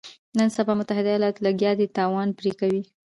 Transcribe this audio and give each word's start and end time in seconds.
نن 0.37 0.49
سبا 0.57 0.73
متحده 0.79 1.09
ایالتونه 1.13 1.45
لګیا 1.47 1.71
دي 1.79 1.87
تاوان 1.97 2.29
پرې 2.39 2.51
کوي. 2.59 2.81